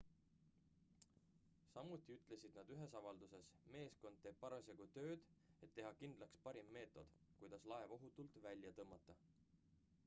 [1.73, 5.29] samuti ütlesid nad ühes avalduses meeskond teeb parasjagu tööd
[5.69, 9.21] et teha kindlaks parim meetod kuidas laev ohutult välja tõmmata